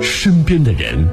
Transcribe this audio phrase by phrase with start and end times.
[0.00, 1.08] 身边的人，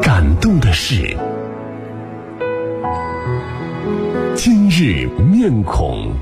[0.00, 1.16] 感动的事。
[4.34, 6.12] 今日面孔。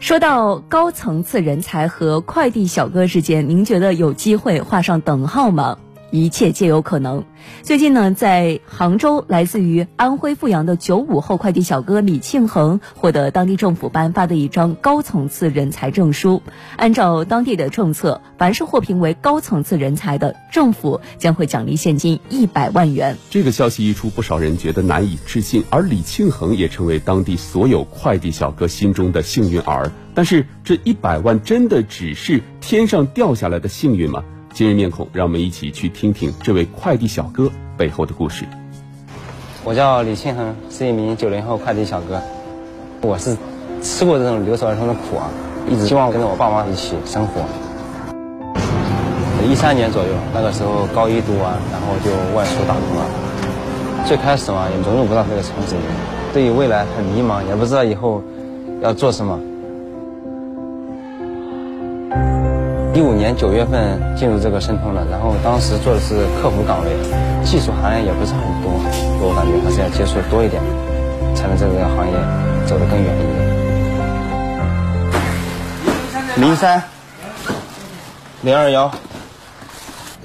[0.00, 5.78] 说到高层次人才和快递小哥之间，您觉得有机会画上等号吗？
[6.10, 7.24] 一切皆有可能。
[7.62, 16.42] 最近呢，在杭州，来自于安徽阜阳的九五后快递小哥李庆恒获得当地政府颁发的一张高层次人才证书。
[16.76, 23.16] 按照当地的政策，凡是获评为高层次人才的，政府将会奖励现金一百万元。
[23.30, 29.90] 这个消息一出，不少人觉得难以置信，而李庆恒也成为当地所有快递小哥心中的幸运儿。
[30.12, 34.22] 但是，这一百万真的只是天上掉下来的幸运吗？
[34.52, 38.44] 今日面孔，让我们一起去听听这位快递小哥背后的故事。
[39.64, 42.20] 我叫李庆恒，是一名九零后快递小哥。
[43.00, 43.36] 我是
[43.80, 45.30] 吃过这种留守儿童的苦啊，
[45.68, 47.42] 一直希望跟着我爸妈一起生活。
[49.48, 54.06] 一三年左右，那个时候高一读完，然后就外出打工了。
[54.06, 55.90] 最开始嘛，也融入不到这个城市里面，
[56.34, 58.22] 对于未来很迷茫，也不知道以后
[58.82, 59.38] 要做什么。
[63.00, 66.90] 一五年九月份进入这个申通的，然后当时做的是客服岗位，
[67.42, 68.70] 技术含量也不是很多，
[69.22, 70.62] 我感觉还是要接触多一点，
[71.34, 72.12] 才能在这个行业
[72.66, 73.20] 走得更远一
[76.36, 76.44] 点。
[76.46, 76.82] 零三
[78.42, 78.92] 零二幺，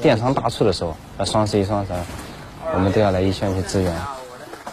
[0.01, 1.99] 电商大促的时候，呃，双十一、双十二，
[2.73, 3.93] 我们都要来一线去支援。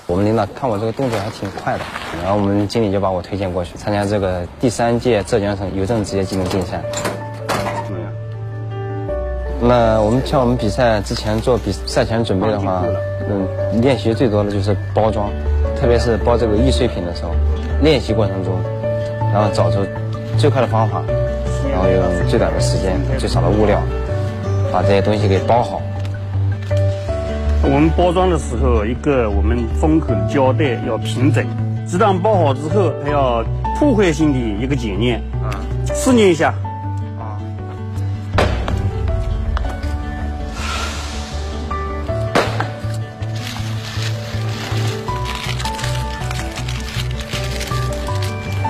[0.09, 1.85] 我们领导看我这个动作还挺快的，
[2.21, 6.83] 然后我们经理就把我推荐过去参加这个第三届浙江省邮政职业技能竞赛。
[9.65, 12.83] 那我们像我们比赛之前做比赛前准备的话，
[13.31, 15.31] 嗯，练习最多的就是包装，
[15.81, 17.31] 特别是包这个易碎品的时候，
[17.81, 18.53] 练习过程中，
[19.33, 19.79] 然后找出
[20.37, 21.01] 最快的方法，
[21.71, 23.81] 然后用最短的时间、最少的物料，
[24.73, 25.81] 把这些东西给包好。
[27.63, 31.47] 我们包装的时候，一个我们封口的胶带要平整，
[31.87, 33.45] 鸡蛋包好之后，还要
[33.79, 35.23] 破坏性的一个检验，
[35.95, 36.53] 试验一下。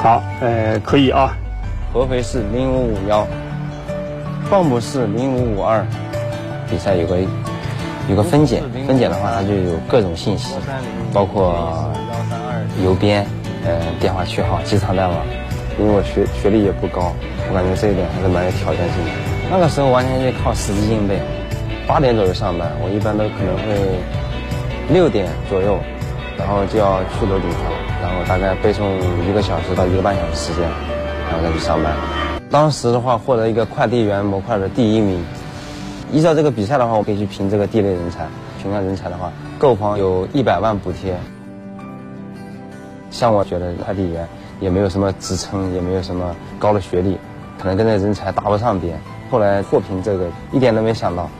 [0.02, 1.32] 好，呃，可以啊。
[1.92, 3.24] 合肥市零五五幺，
[4.50, 5.86] 蚌埠市零五五二。
[6.68, 7.18] 比赛有个
[8.08, 10.56] 有个分拣，分拣的话它就有各种信息，
[11.12, 11.88] 包括
[12.82, 13.24] 邮编、
[13.64, 15.14] 呃电话区号、机场代码。
[15.78, 17.12] 因为我学学历也不高，
[17.48, 19.10] 我感觉这一点还是蛮有挑战性的。
[19.52, 21.20] 那个时候完全就靠死记硬背。
[21.86, 23.78] 八点左右上班，我一般都可能会
[24.92, 25.78] 六点左右，
[26.38, 27.60] 然后就要去楼顶上。
[28.00, 28.82] 然后大概背诵
[29.28, 30.68] 一个小时到一个半小时时间，
[31.30, 31.94] 然后再去上班。
[32.50, 35.24] 当时的话获得一个快递员模块的第一名。
[36.10, 38.26] 依照这个比赛的话，我可以去评这个地类人才。
[38.60, 41.16] 评上人才的话，购房有一百万补贴。
[43.10, 44.28] 像我觉得快递员
[44.60, 47.16] 也没有什么职称，也没有什么高的学历，
[47.58, 48.98] 可能跟这人才搭不上边。
[49.30, 51.30] 后来获评这个一点都没想到，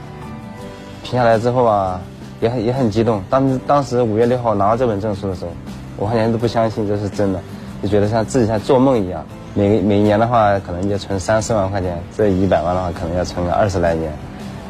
[1.03, 2.01] 评下来之后啊，
[2.43, 3.23] 也很也很激动。
[3.29, 5.51] 当当时五月六号拿到这本证书的时候。
[5.95, 7.39] 我好像都不相信这是真的，
[7.83, 9.23] 就觉得像自己像做梦一样。
[9.53, 14.11] 每每年的话，可能就存三四万块钱，这一百万的话，可能要存个二十来年。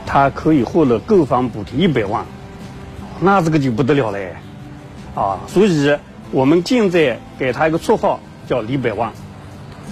[0.05, 2.25] 他可以获得购房补贴一百万，
[3.21, 4.35] 那这个就不得了嘞，
[5.15, 5.39] 啊！
[5.47, 5.97] 所以
[6.31, 9.13] 我们现在给他一个绰号叫李百万。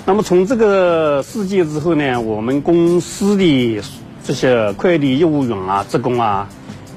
[0.05, 3.81] 那么从这个事件之后呢，我们公司的
[4.21, 6.49] 这些快递业务员啊、职工啊，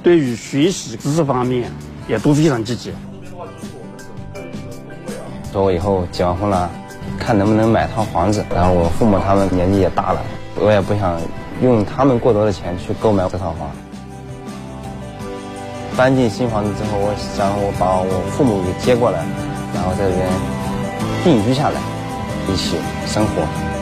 [0.04, 1.72] 对于学习知识方面
[2.06, 2.92] 也都非常积极。
[5.50, 6.70] 说我以后结完婚了，
[7.18, 8.44] 看能不能买套房子。
[8.54, 10.20] 然后我父母他们年纪也大了，
[10.60, 11.18] 我也不想
[11.62, 13.70] 用他们过多的钱去购买这套房。
[15.96, 19.24] 搬进新房子之后，我想我把我父母给接过来，
[19.72, 20.28] 然后在这边
[21.24, 21.80] 定居下来，
[22.52, 22.76] 一起
[23.06, 23.73] 生活。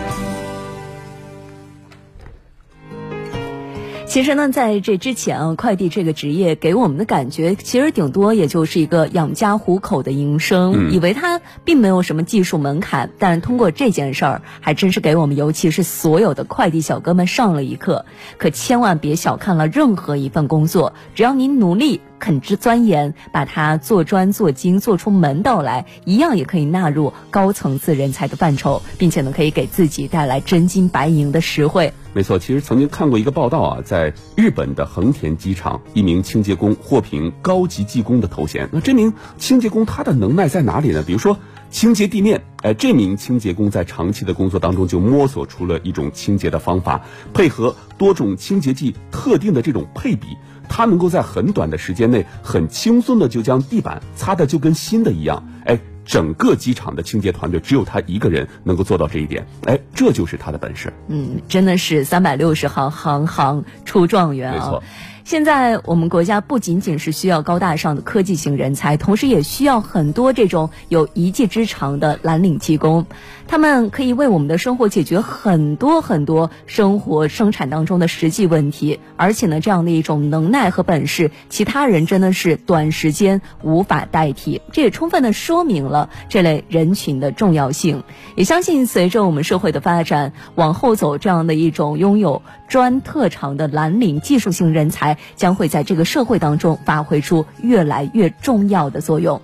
[4.13, 13.09] 其实呢，在这之前啊，快递这个职业给我们的感觉，其实顶多也就是一个养家糊口的营生，以为它并没有什么技术门槛。
[13.19, 18.05] 但通过这件事儿，还真是给我们，尤其是所有的快递小哥们上了一课。
[18.37, 31.95] 可千万别小看了任何一份工作，只要您努力、肯之钻研，把它做专做精，做出门道来，一样也可以纳入高层次人才的范畴，并且呢，可以给自己带来真金白银的实惠。
[32.15, 38.69] 没错，其实曾经看过一个报道啊，在日本的横田机场，一名清洁工获评高级技工的头衔。
[38.71, 41.03] 那这名清洁工他的能耐在哪里呢？
[41.07, 41.39] 比如说
[41.71, 50.37] 清洁地面，哎，这名清洁工在长期的工作当中就摸索出了一种清洁的方法，配合多种清洁剂特定的这种配比，
[50.69, 55.81] 他能够在很短的时间内很轻松的就将地板擦的就跟新的一样，哎。
[56.13, 60.93] 整个机场的清洁团队只有他一个人能够做到这一点，哎，这就是他的本事。
[61.09, 64.55] 嗯，真的是三百六十行，行行出状元啊！
[64.59, 64.83] 没错。
[65.25, 73.07] 现在我们国家不仅仅是需要高大上的科技型人才，同时也需要很多这种有一技之长的蓝领技工，
[73.47, 78.99] 他们可以为我们的生活解决很多很多生活生产当中的实际问题。
[79.17, 84.61] 而且呢，这样的一种能耐和本事，其他人真的是短时间无法代替。
[84.73, 88.03] 这也充分的说明了这类人群的重要性。
[88.35, 95.12] 也相信随着我们社会的发展往后走，这样的一种拥有专特长的蓝领技术性人才。
[95.37, 99.41] 将会在这个社会当中发挥出越来越重要的作用。